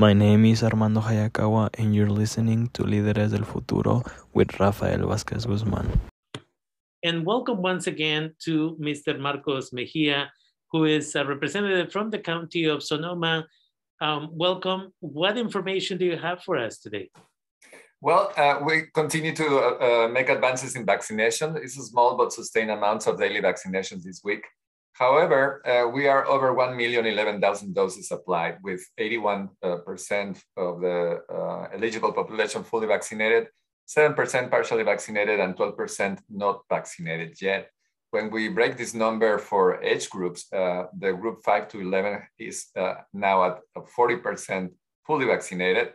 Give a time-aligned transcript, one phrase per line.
[0.00, 5.44] My name is Armando Hayakawa, and you're listening to Líderes del Futuro with Rafael Vázquez
[5.44, 5.86] Guzmán.
[7.02, 9.20] And welcome once again to Mr.
[9.20, 10.32] Marcos Mejia,
[10.72, 13.46] who is a representative from the county of Sonoma.
[14.00, 14.90] Um, welcome.
[15.00, 17.10] What information do you have for us today?
[18.00, 21.58] Well, uh, we continue to uh, uh, make advances in vaccination.
[21.58, 24.46] It's a small but sustained amounts of daily vaccinations this week.
[24.92, 32.12] However, uh, we are over 1,011,000 doses applied with 81% uh, of the uh, eligible
[32.12, 33.48] population fully vaccinated,
[33.88, 37.70] 7% partially vaccinated, and 12% not vaccinated yet.
[38.10, 42.66] When we break this number for age groups, uh, the group 5 to 11 is
[42.76, 43.60] uh, now at
[43.96, 44.70] 40%
[45.06, 45.92] fully vaccinated,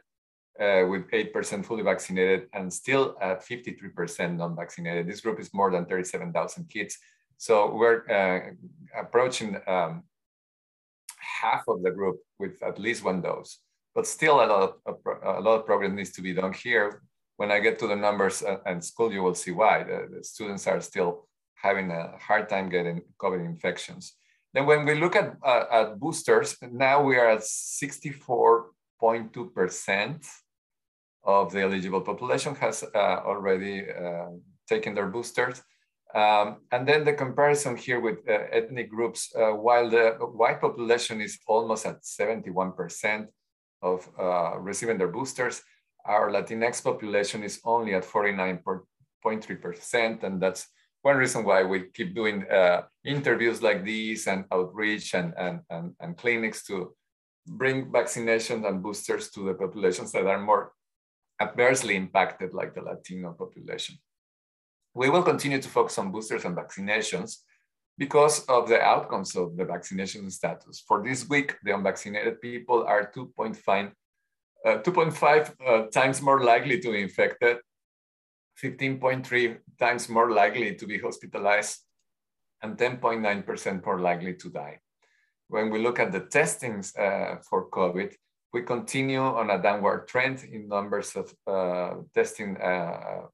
[0.59, 5.07] uh, with 8% fully vaccinated, and still at 53% non vaccinated.
[5.07, 6.97] This group is more than 37,000 kids
[7.37, 8.51] so we're uh,
[8.97, 10.03] approaching um,
[11.41, 13.59] half of the group with at least one dose,
[13.93, 17.01] but still a lot of, a lot of progress needs to be done here.
[17.37, 20.65] When I get to the numbers and school, you will see why the, the students
[20.67, 24.13] are still having a hard time getting COVID infections.
[24.53, 30.25] Then when we look at, uh, at boosters, now we are at 64.2%
[31.25, 34.29] of the eligible population has uh, already uh,
[34.67, 35.61] taken their boosters.
[36.15, 41.19] Um, and then the comparison here with uh, ethnic groups, uh, while the white population
[41.19, 43.27] is almost at 71%
[43.81, 45.61] of uh, receiving their boosters,
[46.05, 50.23] our Latinx population is only at 49.3%.
[50.23, 50.69] And that's
[51.01, 55.93] one reason why we keep doing uh, interviews like these and outreach and, and, and,
[55.99, 56.95] and clinics to
[57.45, 60.71] bring vaccinations and boosters to the populations that are more
[61.41, 63.97] adversely impacted like the Latino population.
[64.95, 67.41] We will continue to focus on boosters and vaccinations
[67.97, 70.83] because of the outcomes of the vaccination status.
[70.87, 73.91] For this week, the unvaccinated people are 2.5
[74.65, 77.57] uh, 2.5 uh, times more likely to be infected,
[78.63, 81.81] 15.3 times more likely to be hospitalized,
[82.63, 84.79] and 10.9% more likely to die.
[85.49, 88.15] When we look at the testings uh, for COVID,
[88.53, 93.27] we continue on a downward trend in numbers of uh, testing uh,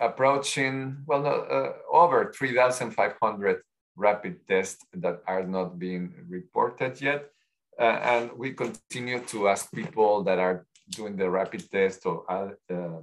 [0.00, 3.62] approaching, well, no, uh, over 3,500
[3.96, 7.30] rapid tests that are not being reported yet.
[7.78, 12.24] Uh, and we continue to ask people that are doing the rapid test or
[12.70, 13.00] uh,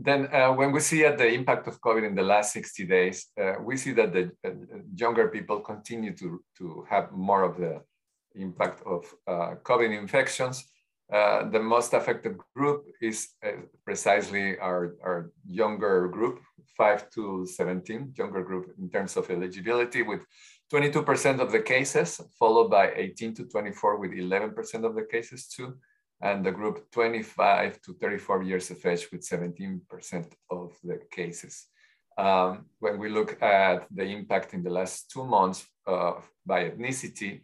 [0.00, 3.26] then uh, when we see at the impact of COVID in the last 60 days,
[3.40, 4.50] uh, we see that the uh,
[4.94, 7.82] younger people continue to, to have more of the
[8.36, 10.64] impact of uh, COVID infections.
[11.12, 16.38] Uh, the most affected group is uh, precisely our, our younger group,
[16.76, 20.20] 5 to 17, younger group in terms of eligibility with
[20.72, 25.74] 22% of the cases, followed by 18 to 24 with 11% of the cases too
[26.20, 31.66] and the group 25 to 34 years of age with 17% of the cases.
[32.16, 36.14] Um, when we look at the impact in the last two months uh,
[36.44, 37.42] by ethnicity,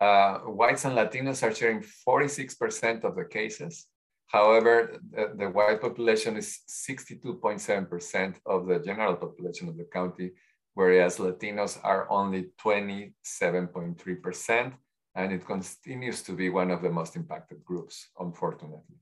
[0.00, 3.86] uh, whites and Latinos are sharing 46% of the cases.
[4.26, 10.32] However, the, the white population is 62.7% of the general population of the county,
[10.74, 14.72] whereas Latinos are only 27.3%
[15.16, 18.98] and it continues to be one of the most impacted groups, unfortunately.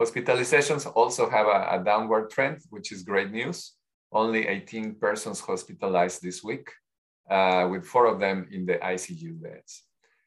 [0.00, 3.72] Hospitalizations also have a, a, downward trend, which is great news.
[4.12, 6.70] Only 18 persons hospitalized this week,
[7.30, 9.84] uh, with four of them in the ICU beds.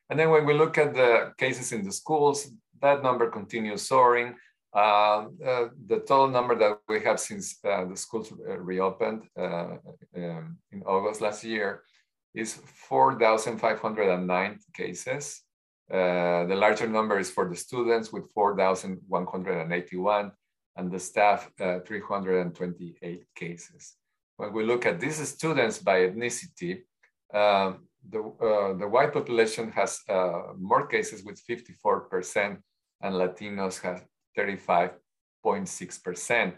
[0.10, 2.50] And then when we look at the cases in the schools,
[2.82, 4.36] that number continues soaring.
[4.74, 9.78] Uh, uh, the total number that we have since uh, the schools uh, reopened uh,
[10.16, 11.84] um, in August last year
[12.34, 12.56] is
[12.90, 15.44] 4,509 cases.
[15.92, 20.32] Uh, the larger number is for the students with 4,181
[20.76, 23.96] and the staff uh, 328 cases.
[24.38, 26.84] When we look at these students by ethnicity,
[27.34, 27.74] uh,
[28.08, 32.60] the, the white population has uh, more cases with 54%
[33.02, 34.06] and Latinos have
[34.38, 36.54] 35.6%.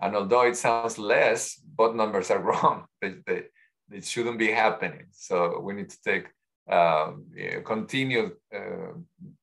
[0.00, 2.84] And although it sounds less, both numbers are wrong.
[3.00, 3.44] They, they,
[3.90, 5.06] it shouldn't be happening.
[5.12, 6.28] So we need to take
[6.70, 7.26] um,
[7.64, 8.92] continue uh,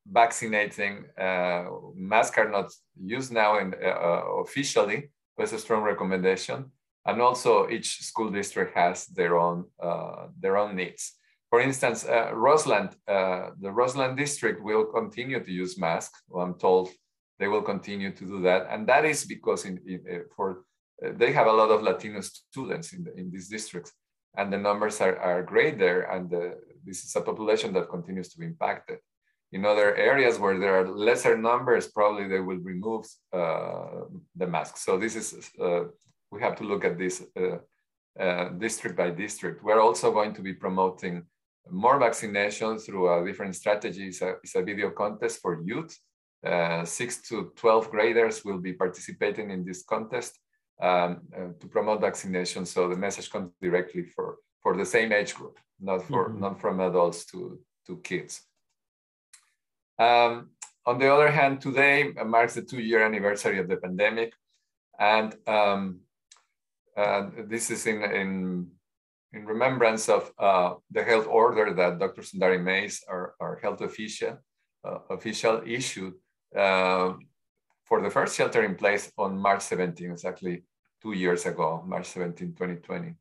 [0.06, 1.06] vaccinating.
[1.18, 2.69] Uh, masks are not
[3.01, 6.72] used now in, uh, uh, officially, but it's a strong recommendation.
[7.06, 11.13] And also, each school district has their own uh, their own needs.
[11.50, 16.24] For instance, uh, Roseland, the Roseland district will continue to use masks.
[16.28, 16.90] Well, I'm told
[17.40, 18.68] they will continue to do that.
[18.69, 20.66] And that is because in, in uh, for
[21.04, 23.92] uh, they have a lot of Latino students in, the, in these districts
[24.38, 26.01] and the numbers are, are great there.
[26.12, 29.00] And the, this is a population that continues to be impacted.
[29.51, 34.77] In other areas where there are lesser numbers, probably they will remove uh, the mask.
[34.77, 35.83] So this is, uh,
[36.31, 37.57] we have to look at this uh,
[38.19, 39.63] uh district by district.
[39.63, 41.25] We're also going to be promoting
[41.69, 44.21] more vaccination through a different strategies.
[44.44, 45.97] It's a video contest for youth.
[46.45, 50.39] Uh, six to 12 graders will be participating in this contest
[50.81, 52.65] um, uh, to promote vaccination.
[52.65, 56.39] So the message comes directly for, for the same age group, not for mm -hmm.
[56.39, 57.39] not from adults to,
[57.85, 58.33] to kids.
[59.97, 60.51] Um,
[60.85, 64.31] on the other hand, today marks the two-year anniversary of the pandemic,
[64.97, 65.81] and um,
[66.97, 68.29] uh, this is in, in
[69.33, 72.21] in remembrance of uh, the health order that Dr.
[72.21, 74.37] Sundari Mase, our, our health official,
[74.85, 76.13] uh, official issued
[76.55, 77.13] uh,
[77.85, 80.63] for the first shelter in place on March 17, exactly
[81.01, 83.13] two years ago, March 17, 2020.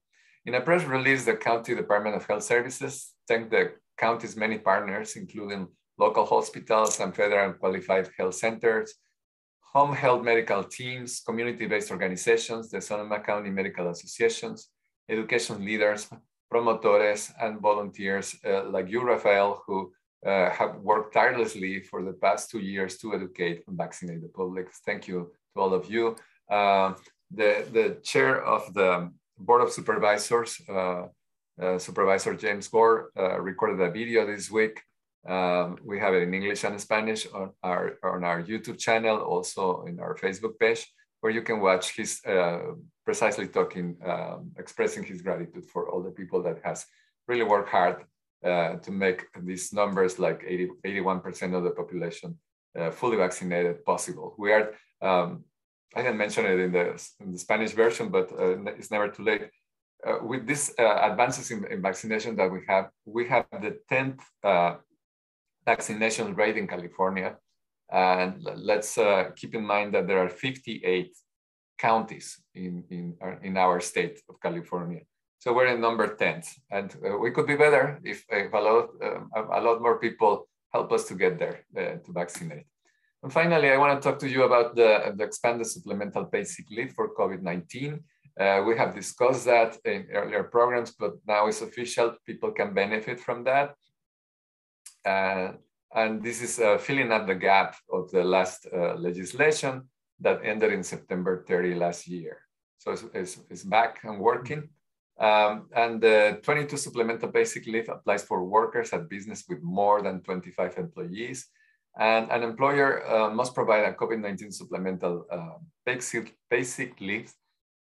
[0.47, 5.17] In a press release, the County Department of Health Services thanked the county's many partners,
[5.17, 5.69] including
[5.99, 8.95] local hospitals and federal qualified health centers,
[9.61, 14.69] home health medical teams, community-based organizations, the Sonoma County Medical Associations,
[15.09, 16.09] education leaders,
[16.53, 19.93] promotores, and volunteers uh, like you, Rafael, who
[20.27, 24.69] uh, have worked tirelessly for the past two years to educate and vaccinate the public.
[24.87, 26.17] Thank you to all of you.
[26.49, 26.95] Uh,
[27.31, 31.07] the, the chair of the Board of Supervisors, uh,
[31.61, 34.83] uh Supervisor James Gore, uh, recorded a video this week.
[35.27, 39.85] Um, we have it in English and Spanish on our, on our YouTube channel, also
[39.85, 40.87] in our Facebook page,
[41.21, 42.75] where you can watch his uh,
[43.05, 46.87] precisely talking, um, expressing his gratitude for all the people that has
[47.29, 48.05] really worked hard
[48.45, 52.39] uh, to make these numbers like 80, 81% of the population
[52.79, 54.35] uh, fully vaccinated possible.
[54.39, 55.45] We are, um,
[55.95, 59.23] I didn't mention it in the, in the Spanish version, but uh, it's never too
[59.23, 59.43] late.
[60.05, 64.19] Uh, with these uh, advances in, in, vaccination that we have, we have the 10th
[64.43, 64.75] uh,
[65.65, 67.37] vaccination rate in California.
[67.93, 68.99] And let's
[69.37, 71.15] keep in mind that there are 58
[71.79, 75.03] counties in, in, in our state of California.
[75.43, 78.91] So we're in number 10, and uh, we could be better if, if a, lot,
[79.03, 82.67] um, a lot more people help us to get there uh, to vaccinate.
[83.25, 86.93] And finally, I want to talk to you about the, the expanded supplemental basic leave
[86.93, 87.99] for COVID-19.
[88.39, 92.15] Uh, we have discussed that in earlier programs, but now it's official.
[92.25, 93.75] People can benefit from that.
[95.05, 95.55] Uh,
[95.93, 99.89] and this is uh, filling up the gap of the last uh, legislation
[100.21, 102.43] that ended in September 30 last year.
[102.79, 104.69] So it's, it's, it's back and working.
[105.19, 110.23] Um, and the 22 supplemental basic leave applies for workers at business with more than
[110.23, 111.47] 25 employees.
[111.99, 117.33] And an employer uh, must provide a COVID-19 supplemental uh, basic, basic leave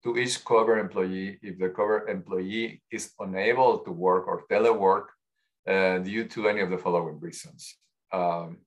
[0.04, 5.08] to each covered employee if the covered employee is unable to work or telework
[5.68, 7.76] uh, due to any of the following reasons.
[8.12, 8.58] Um,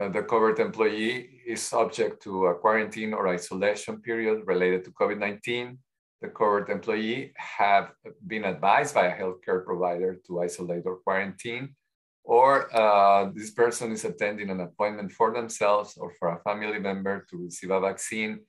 [0.00, 5.76] uh, the covered employee is subject to a quarantine or isolation period related to COVID-19.
[6.24, 7.90] The covered employee have
[8.26, 11.76] been advised by a healthcare provider to isolate or quarantine,
[12.24, 17.26] or uh, this person is attending an appointment for themselves or for a family member
[17.28, 18.40] to receive a vaccine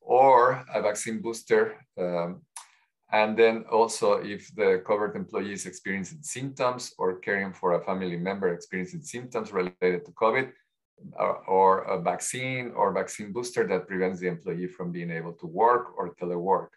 [0.00, 1.76] or a vaccine booster.
[2.00, 2.40] Um,
[3.12, 8.16] and then also if the covered employee is experiencing symptoms or caring for a family
[8.16, 10.50] member experiencing symptoms related to COVID,
[11.46, 15.96] or, a vaccine or vaccine booster that prevents the employee from being able to work
[15.96, 16.68] or telework.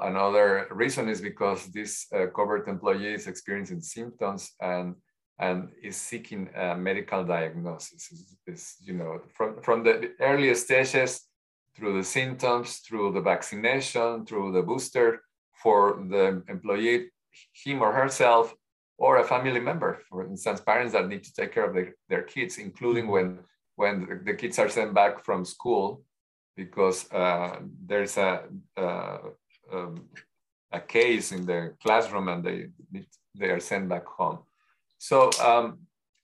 [0.00, 4.94] Another reason is because this uh, covered employee is experiencing symptoms and
[5.38, 8.12] and is seeking a medical diagnosis.
[8.12, 11.26] Is, is, you know from from the earliest stages
[11.76, 15.22] through the symptoms, through the vaccination, through the booster
[15.62, 17.10] for the employee,
[17.64, 18.54] him or herself
[18.98, 22.22] or a family member, for instance, parents that need to take care of their, their
[22.22, 23.38] kids, including mm-hmm.
[23.76, 26.02] when, when the kids are sent back from school
[26.56, 28.42] because uh, there's a,
[28.76, 29.18] uh,
[29.72, 30.08] um,
[30.72, 32.68] a case in the classroom and they,
[33.34, 34.38] they are sent back home.
[34.98, 35.80] So um,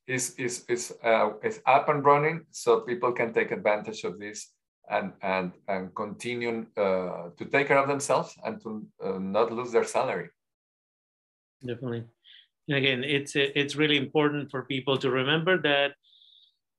[0.06, 4.52] it's, it's, it's, uh, it's up and running so people can take advantage of this
[4.90, 9.72] and, and, and continue uh, to take care of themselves and to uh, not lose
[9.72, 10.28] their salary.
[11.66, 12.04] Definitely.
[12.68, 15.92] And again, it's it's really important for people to remember that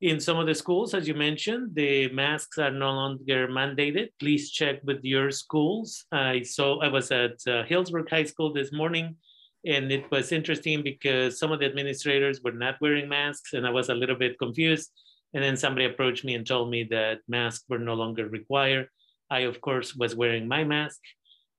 [0.01, 4.09] in some of the schools, as you mentioned, the masks are no longer mandated.
[4.19, 6.05] Please check with your schools.
[6.11, 9.17] I saw I was at uh, Healdsburg High School this morning,
[9.65, 13.71] and it was interesting because some of the administrators were not wearing masks, and I
[13.71, 14.89] was a little bit confused.
[15.33, 18.87] And then somebody approached me and told me that masks were no longer required.
[19.29, 20.99] I, of course, was wearing my mask.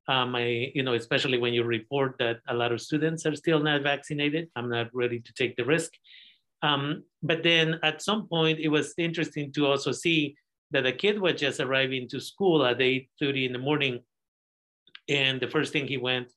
[0.09, 3.61] Um, I, you know, especially when you report that a lot of students are still
[3.61, 5.92] not vaccinated, I'm not ready to take the risk.
[6.62, 10.37] Um, but then at some point, it was interesting to also see
[10.71, 14.00] that a kid was just arriving to school at 8.30 in the morning.
[15.09, 16.29] And the first thing he went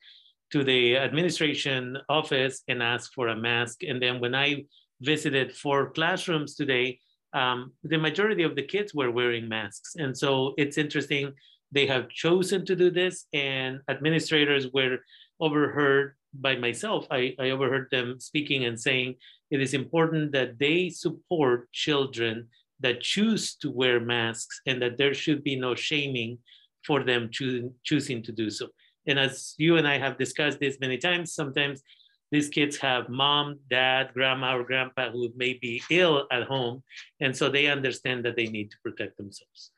[0.51, 3.83] to the administration office and asked for a mask.
[3.83, 4.65] And then when I
[5.01, 6.99] visited four classrooms today,
[7.33, 9.95] um, the majority of the kids were wearing masks.
[9.95, 11.33] And so it's interesting,
[11.71, 14.99] they have chosen to do this and administrators were
[15.39, 17.07] overheard by myself.
[17.11, 19.15] I, I overheard them speaking and saying
[19.53, 22.47] it is important that they support children
[22.79, 26.39] that choose to wear masks and that there should be no shaming
[26.83, 28.67] for them cho- choosing to do so.
[29.05, 31.83] And as you and I have discussed this many times, sometimes
[32.31, 36.81] these kids have mom, dad, grandma, or grandpa who may be ill at home.
[37.21, 39.69] And so they understand that they need to protect themselves.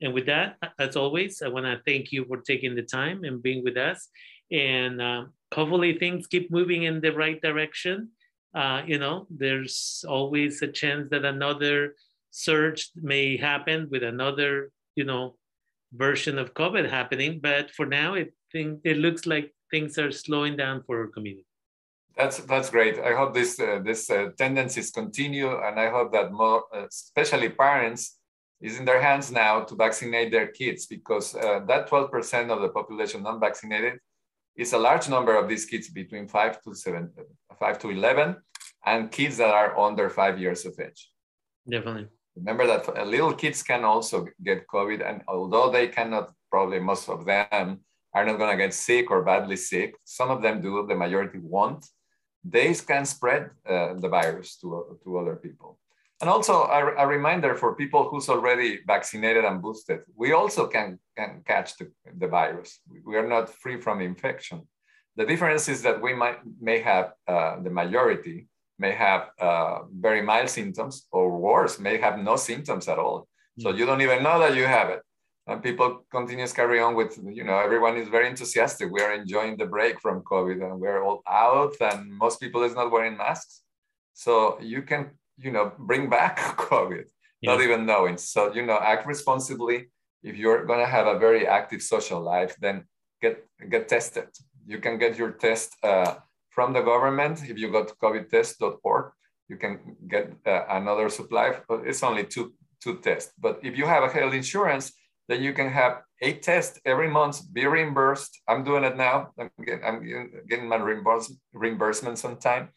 [0.00, 3.42] And with that, as always, I want to thank you for taking the time and
[3.42, 4.08] being with us.
[4.50, 8.08] And uh, hopefully things keep moving in the right direction.
[8.54, 11.94] Uh, you know, there's always a chance that another
[12.30, 15.36] surge may happen with another, you know,
[15.92, 17.40] version of COVID happening.
[17.42, 21.46] But for now, it think it looks like things are slowing down for our community.
[22.16, 22.98] That's that's great.
[22.98, 27.48] I hope this uh, this uh, tendencies continue, and I hope that more, uh, especially
[27.50, 28.18] parents,
[28.60, 32.70] is in their hands now to vaccinate their kids because uh, that 12% of the
[32.70, 34.00] population non-vaccinated
[34.58, 37.10] is a large number of these kids between five to seven,
[37.58, 38.36] five to 11,
[38.84, 41.10] and kids that are under five years of age.
[41.70, 42.08] Definitely.
[42.36, 47.24] Remember that little kids can also get COVID, and although they cannot, probably most of
[47.24, 47.80] them
[48.14, 49.94] are not going to get sick or badly sick.
[50.04, 51.84] Some of them do, the majority won't.
[52.44, 55.78] They can spread uh, the virus to, to other people.
[56.20, 60.98] And also a, a, reminder for people who's already vaccinated and boosted, we also can,
[61.16, 62.80] can catch the, the virus.
[63.06, 64.66] We are not free from infection.
[65.14, 68.48] The difference is that we might, may have, uh, the majority
[68.80, 73.28] may have uh, very mild symptoms or worse, may have no symptoms at all.
[73.60, 75.02] So you don't even know that you have it
[75.48, 79.14] and people continue to carry on with you know everyone is very enthusiastic we are
[79.14, 83.16] enjoying the break from covid and we're all out and most people is not wearing
[83.16, 83.62] masks
[84.12, 87.06] so you can you know bring back covid
[87.40, 87.52] yeah.
[87.52, 89.88] not even knowing so you know act responsibly
[90.22, 92.84] if you're going to have a very active social life then
[93.22, 94.28] get get tested
[94.66, 96.14] you can get your test uh,
[96.50, 99.12] from the government if you go to covidtest.org
[99.48, 99.78] you can
[100.08, 101.54] get uh, another supply
[101.84, 102.52] it's only two
[102.82, 104.92] two tests but if you have a health insurance
[105.28, 108.40] then you can have eight tests every month, be reimbursed.
[108.48, 109.30] I'm doing it now.
[109.38, 112.70] I'm getting, I'm getting my reimburse, reimbursements on time.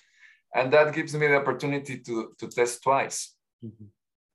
[0.53, 3.36] And that gives me the opportunity to, to test twice.
[3.63, 3.86] Mm-hmm.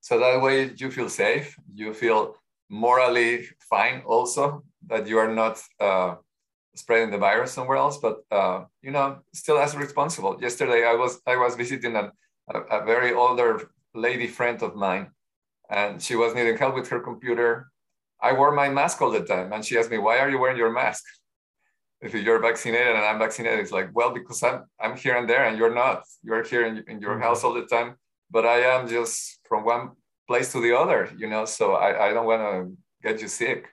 [0.01, 2.37] So that way you feel safe, you feel
[2.71, 6.15] morally fine also that you are not uh,
[6.75, 10.39] spreading the virus somewhere else, but uh, you know, still as responsible.
[10.41, 12.13] Yesterday I was I was visiting a,
[12.55, 15.11] a, a very older lady friend of mine,
[15.71, 17.71] and she was needing help with her computer
[18.21, 19.53] I wore my mask all the time.
[19.53, 21.05] And she asked me, why are you wearing your mask?
[22.01, 25.45] If you're vaccinated and I'm vaccinated, it's like, well, because I'm, I'm here and there
[25.47, 26.05] and you're not.
[26.23, 27.23] You're here in, in your mm-hmm.
[27.23, 27.97] house all the time,
[28.31, 29.93] but I am just from one
[30.29, 33.69] place to the other, you know, so I, I don't want to get you sick.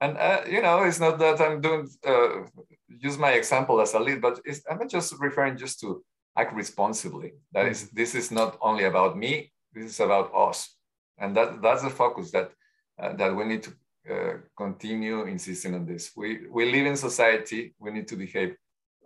[0.00, 2.44] And, uh, you know, it's not that I'm doing, uh,
[2.88, 6.04] use my example as a lead, but I'm just referring just to
[6.36, 7.32] act responsibly.
[7.52, 7.72] That mm-hmm.
[7.72, 10.74] is, this is not only about me, this is about us.
[11.18, 12.52] And that, that's the focus that
[13.00, 13.72] uh, that we need to
[14.10, 16.12] uh, continue insisting on this.
[16.16, 18.56] We, we live in society, we need to behave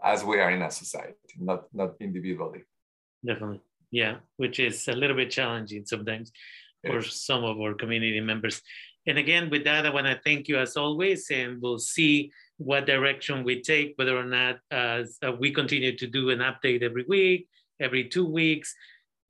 [0.04, 2.62] as we are in a society, not, not individually.
[3.24, 3.60] Definitely.
[3.90, 6.32] Yeah, which is a little bit challenging sometimes
[6.84, 7.14] for yes.
[7.14, 8.62] some of our community members.
[9.06, 12.86] And again, with that, I want to thank you as always, and we'll see what
[12.86, 15.02] direction we take, whether or not uh,
[15.38, 17.48] we continue to do an update every week,
[17.80, 18.74] every two weeks,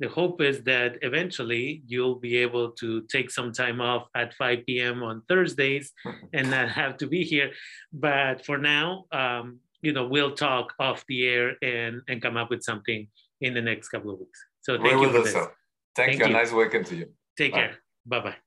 [0.02, 4.66] the hope is that eventually you'll be able to take some time off at 5
[4.66, 5.00] p.m.
[5.00, 5.92] on Thursdays
[6.32, 7.52] and not have to be here.
[7.92, 12.50] But for now, um, you know, we'll talk off the air and, and come up
[12.50, 13.06] with something
[13.40, 14.40] in the next couple of weeks.
[14.62, 15.32] So thank we you for this.
[15.34, 15.52] So.
[15.94, 16.26] Thank, thank you.
[16.26, 16.32] you.
[16.32, 17.06] Nice weekend to you.
[17.38, 17.58] Take Bye.
[17.58, 17.78] care.
[18.04, 18.41] Bye-bye.